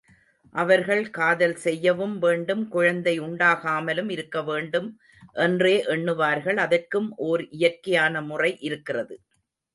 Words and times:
அவர்கள் 0.55 1.09
காதல் 1.09 1.53
செய்யவும் 1.55 2.15
வேண்டும், 2.17 2.63
குழந்தை 2.67 3.13
உண்டாகாமலும் 3.19 4.09
இருக்கவேண்டும் 4.09 4.89
என்றே 5.39 5.75
எண்ணுவார்கள் 5.95 6.57
அதற்கும் 6.57 7.09
ஓர் 7.29 7.43
இயற்கையான 7.51 8.21
முறை 8.21 8.51
இருக்கிறது. 8.61 9.17